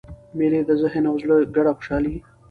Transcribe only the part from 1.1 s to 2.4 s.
زړه ګډه خوشحاله يي.